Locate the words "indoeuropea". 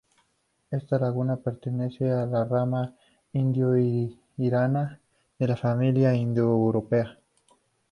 6.15-7.07